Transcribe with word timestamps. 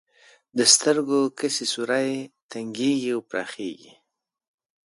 د 0.57 0.59
سترګو 0.73 1.19
کسي 1.39 1.65
سوری 1.73 2.11
تنګیږي 2.51 3.09
او 3.15 3.21
پراخیږي. 3.29 3.93